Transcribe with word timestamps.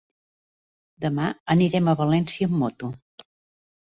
Demà 1.03 1.27
anirem 1.55 1.91
a 1.93 1.95
València 1.99 2.47
amb 2.47 2.57
moto. 2.63 2.91